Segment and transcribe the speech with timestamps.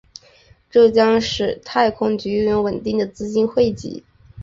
[0.71, 4.03] 这将使太空局拥有稳定的资金汇集。